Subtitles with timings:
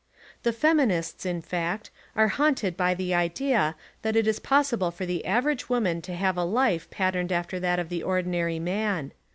[0.41, 5.23] The feminists, in fact, are haunted by the idea that it is possible for the
[5.27, 9.11] average woman to have a life patterned after that of the ordi nary man.